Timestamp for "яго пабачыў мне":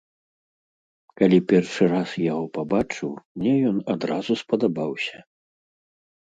2.31-3.53